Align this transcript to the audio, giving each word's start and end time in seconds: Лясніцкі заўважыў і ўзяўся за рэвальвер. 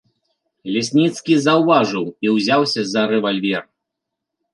Лясніцкі 0.75 1.33
заўважыў 1.47 2.05
і 2.27 2.31
ўзяўся 2.37 2.81
за 2.95 3.01
рэвальвер. 3.13 3.63